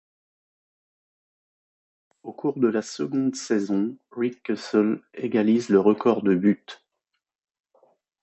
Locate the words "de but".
6.23-6.83